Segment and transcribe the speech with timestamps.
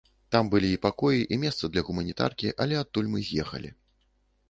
[0.35, 3.77] Там былі і пакоі, і месца для гуманітаркі, але адтуль мы з'ехалі.